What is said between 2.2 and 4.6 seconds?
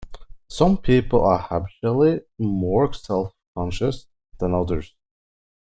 more self-conscious than